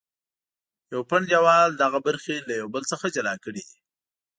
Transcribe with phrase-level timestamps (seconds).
[0.93, 3.75] یو پنډ دیوال دغه برخې له یو بل څخه جلا کړې دي.